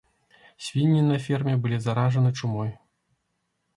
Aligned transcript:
Свінні 0.67 1.03
на 1.09 1.19
ферме 1.27 1.53
былі 1.65 1.77
заражаны 1.83 2.31
чумой. 2.41 2.77